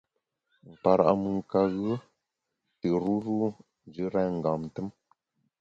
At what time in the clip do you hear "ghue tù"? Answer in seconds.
1.73-2.89